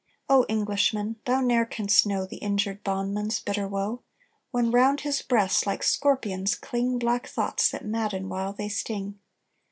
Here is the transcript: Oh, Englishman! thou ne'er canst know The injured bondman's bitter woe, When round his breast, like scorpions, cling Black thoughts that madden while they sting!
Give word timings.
Oh, 0.27 0.47
Englishman! 0.49 1.17
thou 1.25 1.41
ne'er 1.41 1.63
canst 1.63 2.07
know 2.07 2.25
The 2.25 2.37
injured 2.37 2.83
bondman's 2.83 3.39
bitter 3.39 3.67
woe, 3.67 4.01
When 4.49 4.71
round 4.71 5.01
his 5.01 5.21
breast, 5.21 5.67
like 5.67 5.83
scorpions, 5.83 6.55
cling 6.55 6.97
Black 6.97 7.27
thoughts 7.27 7.69
that 7.69 7.85
madden 7.85 8.27
while 8.27 8.51
they 8.51 8.67
sting! 8.67 9.19